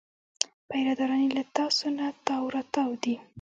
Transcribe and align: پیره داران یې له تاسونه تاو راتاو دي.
پیره 0.69 0.93
داران 0.99 1.21
یې 1.25 1.29
له 1.37 1.43
تاسونه 1.57 2.05
تاو 2.25 2.43
راتاو 2.55 2.91
دي. 3.03 3.15